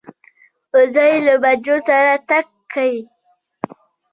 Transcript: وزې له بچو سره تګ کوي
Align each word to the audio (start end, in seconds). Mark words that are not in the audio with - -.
وزې 0.73 1.09
له 1.25 1.33
بچو 1.43 1.75
سره 1.87 2.13
تګ 2.29 2.45
کوي 2.73 3.01